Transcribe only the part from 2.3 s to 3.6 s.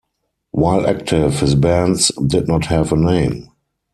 not have a name.